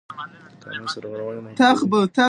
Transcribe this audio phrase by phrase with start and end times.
[0.65, 2.09] قانون سرغړونې محدودوي.